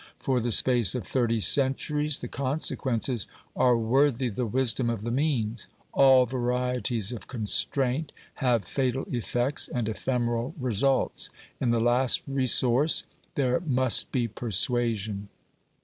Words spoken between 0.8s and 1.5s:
of thirty